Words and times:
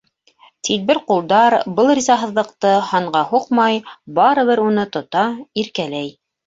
Тилбер 0.67 0.99
ҡулдар 1.11 1.55
был 1.81 1.91
ризаһыҙлыҡты 2.01 2.73
һанға 2.89 3.25
һуҡмай, 3.35 3.81
барыбер 4.21 4.67
уны 4.69 4.89
тота, 4.99 5.33
иркәләй. 5.67 6.17